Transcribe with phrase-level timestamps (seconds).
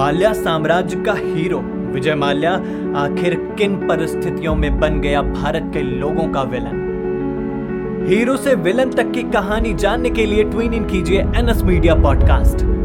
[0.00, 1.58] माल्या साम्राज्य का हीरो।
[1.92, 2.52] विजय माल्या
[2.96, 8.06] आखिर किन परिस्थितियों में बन गया भारत के लोगों का विलन?
[8.08, 12.79] हीरो से विलन तक की कहानी जानने के लिए ट्वीन इन कीजिए एनएस मीडिया पॉडकास्ट।